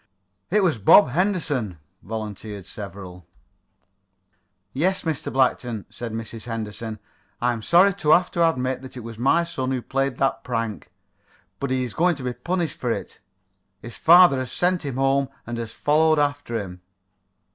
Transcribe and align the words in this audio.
"It 0.49 0.63
was 0.63 0.79
Bob 0.79 1.09
Henderson," 1.09 1.77
volunteered 2.01 2.65
several. 2.65 3.27
"Yes, 4.73 5.03
Mr. 5.03 5.31
Blackton," 5.31 5.85
said 5.91 6.11
Mrs. 6.11 6.45
Henderson. 6.45 6.97
"I 7.39 7.53
am 7.53 7.61
sorry 7.61 7.93
to 7.93 8.09
have 8.09 8.31
to 8.31 8.49
admit 8.49 8.81
that 8.81 8.97
it 8.97 9.01
was 9.01 9.19
my 9.19 9.43
son 9.43 9.69
who 9.69 9.79
played 9.83 10.17
that 10.17 10.43
prank. 10.43 10.89
But 11.59 11.69
he 11.69 11.83
is 11.83 11.93
going 11.93 12.15
to 12.15 12.23
be 12.23 12.33
punished 12.33 12.79
for 12.79 12.89
it. 12.89 13.19
His 13.79 13.95
father 13.95 14.39
has 14.39 14.51
sent 14.51 14.83
him 14.83 14.95
home 14.97 15.29
and 15.45 15.59
has 15.59 15.71
followed 15.71 16.17
after 16.17 16.57
him." 16.57 16.81